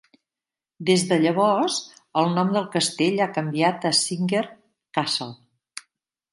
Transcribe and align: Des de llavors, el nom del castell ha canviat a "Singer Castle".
Des 0.89 1.03
de 1.11 1.19
llavors, 1.25 1.75
el 2.23 2.33
nom 2.39 2.51
del 2.57 2.67
castell 2.77 3.23
ha 3.27 3.29
canviat 3.37 3.89
a 3.91 3.95
"Singer 4.01 4.45
Castle". 5.01 5.33